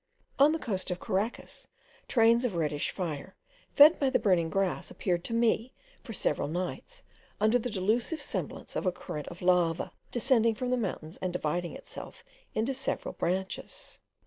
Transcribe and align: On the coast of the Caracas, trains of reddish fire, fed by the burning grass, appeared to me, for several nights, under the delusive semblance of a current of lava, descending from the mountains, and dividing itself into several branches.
On 0.39 0.51
the 0.51 0.57
coast 0.57 0.89
of 0.89 0.97
the 0.97 1.05
Caracas, 1.05 1.67
trains 2.07 2.43
of 2.43 2.55
reddish 2.55 2.89
fire, 2.89 3.35
fed 3.75 3.99
by 3.99 4.09
the 4.09 4.17
burning 4.17 4.49
grass, 4.49 4.89
appeared 4.89 5.23
to 5.25 5.33
me, 5.35 5.73
for 6.03 6.11
several 6.11 6.47
nights, 6.47 7.03
under 7.39 7.59
the 7.59 7.69
delusive 7.69 8.19
semblance 8.19 8.75
of 8.75 8.87
a 8.87 8.91
current 8.91 9.27
of 9.27 9.43
lava, 9.43 9.91
descending 10.11 10.55
from 10.55 10.71
the 10.71 10.75
mountains, 10.75 11.17
and 11.17 11.31
dividing 11.31 11.75
itself 11.75 12.23
into 12.55 12.73
several 12.73 13.13
branches. 13.13 13.99